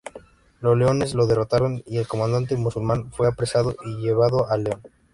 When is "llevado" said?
4.01-4.49